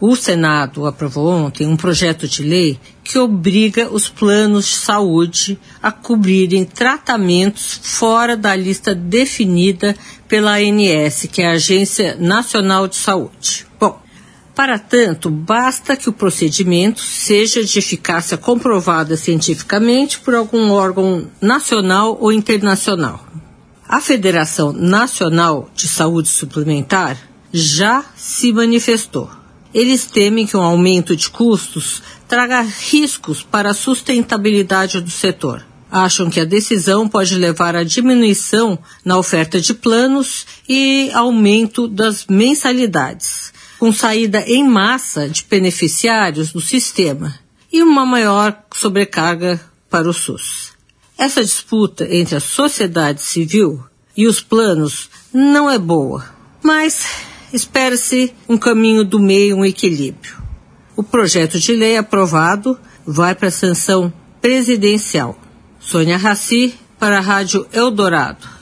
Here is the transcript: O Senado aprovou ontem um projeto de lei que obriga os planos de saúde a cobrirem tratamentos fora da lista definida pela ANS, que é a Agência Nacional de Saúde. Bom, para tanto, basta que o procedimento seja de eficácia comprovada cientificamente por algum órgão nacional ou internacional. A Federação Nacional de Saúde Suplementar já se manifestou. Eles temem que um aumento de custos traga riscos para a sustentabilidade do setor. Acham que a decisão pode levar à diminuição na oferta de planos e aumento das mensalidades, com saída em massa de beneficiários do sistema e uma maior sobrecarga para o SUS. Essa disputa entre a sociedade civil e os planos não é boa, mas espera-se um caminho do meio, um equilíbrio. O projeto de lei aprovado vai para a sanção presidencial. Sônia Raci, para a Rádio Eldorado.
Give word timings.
O 0.00 0.14
Senado 0.14 0.86
aprovou 0.86 1.28
ontem 1.28 1.66
um 1.66 1.76
projeto 1.76 2.28
de 2.28 2.44
lei 2.44 2.78
que 3.02 3.18
obriga 3.18 3.92
os 3.92 4.08
planos 4.08 4.66
de 4.66 4.76
saúde 4.76 5.58
a 5.82 5.90
cobrirem 5.90 6.64
tratamentos 6.64 7.80
fora 7.82 8.36
da 8.36 8.54
lista 8.54 8.94
definida 8.94 9.96
pela 10.28 10.58
ANS, 10.58 11.26
que 11.32 11.42
é 11.42 11.48
a 11.48 11.52
Agência 11.54 12.16
Nacional 12.16 12.86
de 12.86 12.94
Saúde. 12.94 13.66
Bom, 13.80 14.00
para 14.54 14.78
tanto, 14.78 15.30
basta 15.30 15.96
que 15.96 16.08
o 16.08 16.12
procedimento 16.12 17.00
seja 17.00 17.64
de 17.64 17.78
eficácia 17.80 18.36
comprovada 18.36 19.16
cientificamente 19.16 20.20
por 20.20 20.34
algum 20.34 20.70
órgão 20.70 21.28
nacional 21.40 22.16
ou 22.20 22.30
internacional. 22.32 23.26
A 23.88 24.00
Federação 24.00 24.72
Nacional 24.72 25.68
de 25.74 25.88
Saúde 25.88 26.28
Suplementar 26.28 27.16
já 27.52 28.04
se 28.14 28.52
manifestou. 28.52 29.30
Eles 29.78 30.06
temem 30.06 30.44
que 30.44 30.56
um 30.56 30.60
aumento 30.60 31.14
de 31.14 31.30
custos 31.30 32.02
traga 32.26 32.62
riscos 32.62 33.44
para 33.44 33.70
a 33.70 33.74
sustentabilidade 33.74 35.00
do 35.00 35.08
setor. 35.08 35.64
Acham 35.88 36.28
que 36.28 36.40
a 36.40 36.44
decisão 36.44 37.08
pode 37.08 37.36
levar 37.36 37.76
à 37.76 37.84
diminuição 37.84 38.76
na 39.04 39.16
oferta 39.16 39.60
de 39.60 39.72
planos 39.72 40.44
e 40.68 41.12
aumento 41.14 41.86
das 41.86 42.26
mensalidades, 42.26 43.52
com 43.78 43.92
saída 43.92 44.40
em 44.48 44.68
massa 44.68 45.28
de 45.28 45.46
beneficiários 45.48 46.50
do 46.50 46.60
sistema 46.60 47.38
e 47.72 47.80
uma 47.80 48.04
maior 48.04 48.60
sobrecarga 48.74 49.60
para 49.88 50.10
o 50.10 50.12
SUS. 50.12 50.72
Essa 51.16 51.44
disputa 51.44 52.04
entre 52.12 52.34
a 52.34 52.40
sociedade 52.40 53.22
civil 53.22 53.80
e 54.16 54.26
os 54.26 54.40
planos 54.40 55.08
não 55.32 55.70
é 55.70 55.78
boa, 55.78 56.24
mas 56.64 57.27
espera-se 57.52 58.32
um 58.48 58.56
caminho 58.56 59.04
do 59.04 59.18
meio, 59.20 59.56
um 59.56 59.64
equilíbrio. 59.64 60.36
O 60.96 61.02
projeto 61.02 61.58
de 61.58 61.74
lei 61.74 61.96
aprovado 61.96 62.78
vai 63.06 63.34
para 63.34 63.48
a 63.48 63.52
sanção 63.52 64.12
presidencial. 64.40 65.38
Sônia 65.78 66.16
Raci, 66.16 66.74
para 66.98 67.18
a 67.18 67.20
Rádio 67.20 67.66
Eldorado. 67.72 68.57